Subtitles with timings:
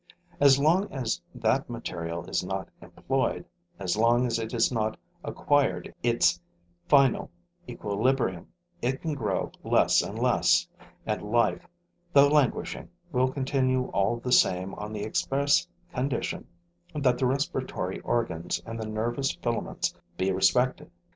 [0.39, 3.45] As long as that material is not employed,
[3.77, 6.41] as long as it has not acquired its
[6.87, 7.29] final
[7.69, 8.47] equilibrium,
[8.81, 10.67] it can grow less and less;
[11.05, 11.67] and life,
[12.13, 16.47] though languishing, will continue all the same on the express condition
[16.95, 20.89] that the respiratory organs and the nervous filaments be respected.